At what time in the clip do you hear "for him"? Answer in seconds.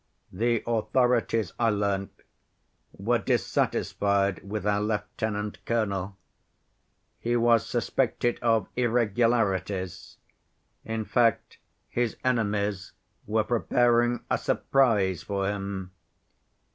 15.21-15.91